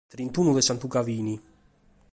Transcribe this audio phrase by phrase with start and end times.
[0.13, 1.35] Trintunu de santugaine.